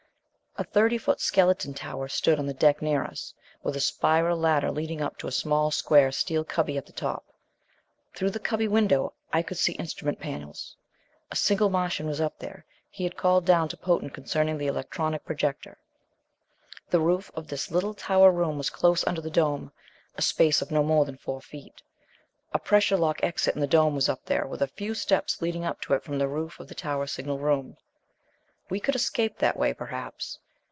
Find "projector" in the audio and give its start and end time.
15.25-15.77